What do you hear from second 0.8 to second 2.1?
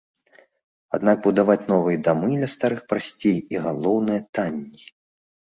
Аднак будаваць новыя